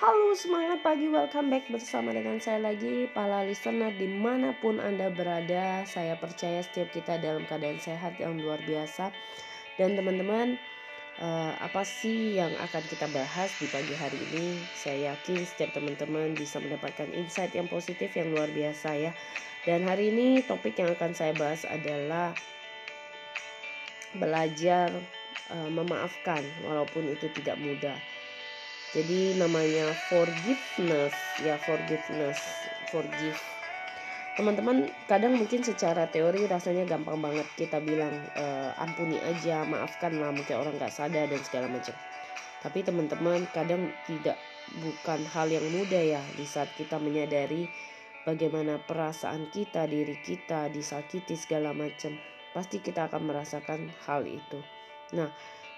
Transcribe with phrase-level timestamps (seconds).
[0.00, 1.12] Halo semangat pagi.
[1.12, 5.84] Welcome back bersama dengan saya lagi para listener di mana pun anda berada.
[5.84, 9.12] Saya percaya setiap kita dalam keadaan sehat yang luar biasa.
[9.76, 10.56] Dan teman-teman
[11.20, 14.64] uh, apa sih yang akan kita bahas di pagi hari ini?
[14.72, 19.12] Saya yakin setiap teman-teman bisa mendapatkan insight yang positif yang luar biasa ya.
[19.68, 22.32] Dan hari ini topik yang akan saya bahas adalah
[24.16, 24.88] Belajar
[25.52, 28.00] uh, memaafkan walaupun itu tidak mudah
[28.90, 31.14] jadi namanya forgiveness
[31.46, 32.42] ya forgiveness
[32.90, 33.38] forgive.
[34.34, 38.44] Teman-teman kadang mungkin secara teori rasanya gampang banget kita bilang e,
[38.82, 41.94] ampuni aja maafkan lah mungkin orang nggak sadar dan segala macam.
[42.60, 44.34] Tapi teman-teman kadang tidak
[44.82, 47.70] bukan hal yang mudah ya di saat kita menyadari
[48.26, 52.18] bagaimana perasaan kita diri kita disakiti segala macam.
[52.50, 54.58] Pasti kita akan merasakan hal itu.
[55.14, 55.30] Nah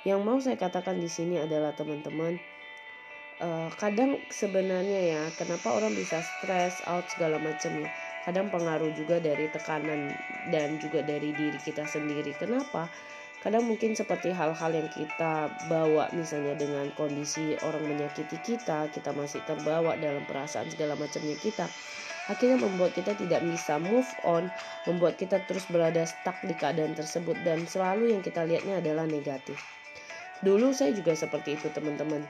[0.08, 2.40] yang mau saya katakan di sini adalah teman-teman
[3.40, 7.88] uh, kadang sebenarnya ya kenapa orang bisa stress out segala macam ya?
[8.22, 10.12] Kadang pengaruh juga dari tekanan
[10.52, 12.36] dan juga dari diri kita sendiri.
[12.36, 12.90] Kenapa?
[13.42, 19.42] Kadang mungkin seperti hal-hal yang kita bawa misalnya dengan kondisi orang menyakiti kita kita masih
[19.42, 21.66] terbawa dalam perasaan segala macamnya kita
[22.30, 24.46] akhirnya membuat kita tidak bisa move on
[24.86, 29.58] membuat kita terus berada stuck di keadaan tersebut dan selalu yang kita lihatnya adalah negatif.
[30.42, 32.22] Dulu saya juga seperti itu teman-teman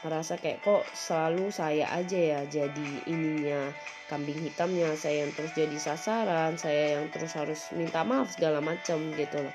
[0.00, 3.68] merasa kayak kok selalu saya aja ya jadi ininya
[4.08, 9.12] kambing hitamnya saya yang terus jadi sasaran saya yang terus harus minta maaf segala macam
[9.14, 9.54] gitu loh.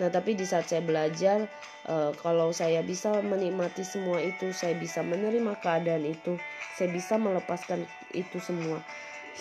[0.00, 1.46] Nah tapi di saat saya belajar
[1.86, 6.40] uh, kalau saya bisa menikmati semua itu saya bisa menerima keadaan itu
[6.74, 7.84] saya bisa melepaskan
[8.16, 8.80] itu semua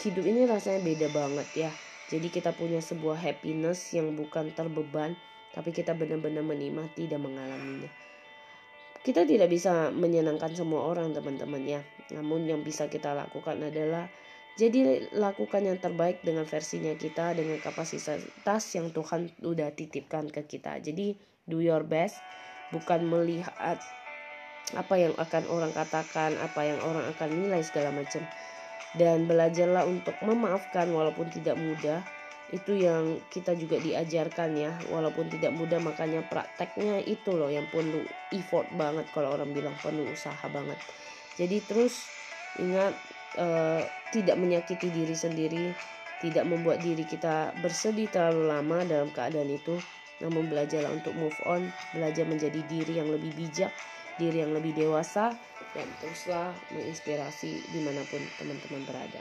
[0.03, 1.71] hidup ini rasanya beda banget ya.
[2.11, 5.15] Jadi kita punya sebuah happiness yang bukan terbeban
[5.55, 8.04] tapi kita benar-benar menikmati dan mengalaminya
[9.05, 11.81] kita tidak bisa menyenangkan semua orang teman-teman ya.
[12.09, 14.09] Namun yang bisa kita lakukan adalah
[14.57, 20.81] jadi lakukan yang terbaik dengan versinya kita dengan kapasitas yang Tuhan udah titipkan ke kita.
[20.81, 21.13] Jadi
[21.45, 22.17] do your best
[22.73, 23.77] bukan melihat
[24.73, 28.25] apa yang akan orang katakan, apa yang orang akan nilai segala macam.
[28.97, 32.01] Dan belajarlah untuk memaafkan walaupun tidak mudah
[32.55, 37.99] itu yang kita juga diajarkan ya walaupun tidak mudah makanya prakteknya itu loh yang perlu
[38.31, 40.79] effort banget kalau orang bilang penuh usaha banget.
[41.35, 42.07] Jadi terus
[42.55, 42.95] ingat
[43.35, 43.83] uh,
[44.15, 45.75] tidak menyakiti diri sendiri
[46.23, 49.75] tidak membuat diri kita bersedih terlalu lama dalam keadaan itu
[50.23, 53.71] namun belajarlah untuk move on belajar menjadi diri yang lebih bijak
[54.15, 55.35] diri yang lebih dewasa
[55.75, 59.19] dan teruslah menginspirasi di mana pun teman-teman berada